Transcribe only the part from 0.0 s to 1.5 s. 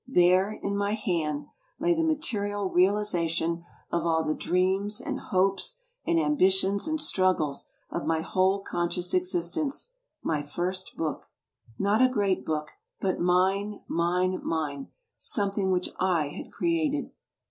There, in my hand,